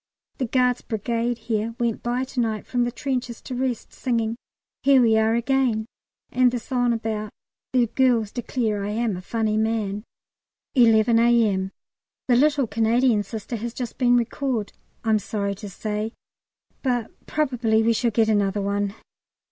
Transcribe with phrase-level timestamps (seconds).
[0.39, 4.35] The Guards' Brigade here went by to night from the trenches to rest, singing
[4.81, 5.85] "Here we are again,"
[6.31, 7.29] and the song about
[7.71, 10.03] "The girls declare I am a funny man!"
[10.73, 11.71] 11 A.M.
[12.27, 14.71] The little Canadian Sister has just been recalled,
[15.03, 16.13] I'm sorry to say,
[16.81, 18.95] but probably we shall get another one.